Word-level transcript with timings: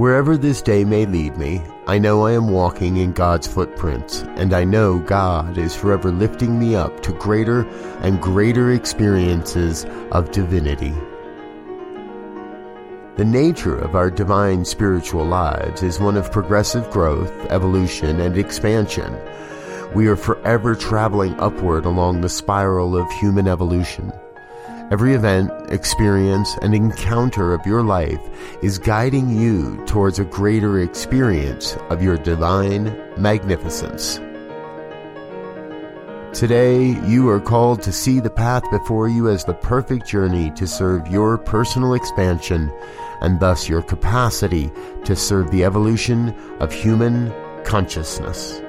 Wherever 0.00 0.38
this 0.38 0.62
day 0.62 0.82
may 0.82 1.04
lead 1.04 1.36
me, 1.36 1.60
I 1.86 1.98
know 1.98 2.24
I 2.24 2.32
am 2.32 2.48
walking 2.48 2.96
in 2.96 3.12
God's 3.12 3.46
footprints, 3.46 4.22
and 4.36 4.54
I 4.54 4.64
know 4.64 4.98
God 4.98 5.58
is 5.58 5.76
forever 5.76 6.10
lifting 6.10 6.58
me 6.58 6.74
up 6.74 7.02
to 7.02 7.12
greater 7.12 7.68
and 8.00 8.18
greater 8.18 8.70
experiences 8.70 9.84
of 10.10 10.30
divinity. 10.30 10.94
The 13.16 13.26
nature 13.26 13.76
of 13.76 13.94
our 13.94 14.10
divine 14.10 14.64
spiritual 14.64 15.26
lives 15.26 15.82
is 15.82 16.00
one 16.00 16.16
of 16.16 16.32
progressive 16.32 16.88
growth, 16.90 17.30
evolution, 17.50 18.20
and 18.20 18.38
expansion. 18.38 19.14
We 19.94 20.06
are 20.06 20.16
forever 20.16 20.74
traveling 20.74 21.38
upward 21.38 21.84
along 21.84 22.22
the 22.22 22.30
spiral 22.30 22.96
of 22.96 23.12
human 23.12 23.46
evolution. 23.46 24.14
Every 24.90 25.14
event, 25.14 25.52
experience, 25.70 26.58
and 26.62 26.74
encounter 26.74 27.54
of 27.54 27.64
your 27.64 27.84
life 27.84 28.20
is 28.60 28.76
guiding 28.76 29.30
you 29.30 29.80
towards 29.86 30.18
a 30.18 30.24
greater 30.24 30.80
experience 30.80 31.76
of 31.90 32.02
your 32.02 32.16
divine 32.16 32.98
magnificence. 33.16 34.16
Today, 36.36 36.98
you 37.06 37.28
are 37.28 37.38
called 37.38 37.82
to 37.82 37.92
see 37.92 38.18
the 38.18 38.30
path 38.30 38.68
before 38.72 39.06
you 39.06 39.28
as 39.28 39.44
the 39.44 39.54
perfect 39.54 40.08
journey 40.08 40.50
to 40.52 40.66
serve 40.66 41.06
your 41.06 41.38
personal 41.38 41.94
expansion 41.94 42.68
and 43.20 43.38
thus 43.38 43.68
your 43.68 43.82
capacity 43.82 44.72
to 45.04 45.14
serve 45.14 45.52
the 45.52 45.62
evolution 45.62 46.34
of 46.58 46.72
human 46.72 47.32
consciousness. 47.62 48.60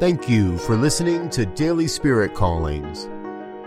Thank 0.00 0.30
you 0.30 0.56
for 0.56 0.76
listening 0.76 1.28
to 1.30 1.44
Daily 1.44 1.88
Spirit 1.88 2.32
Callings. 2.32 3.06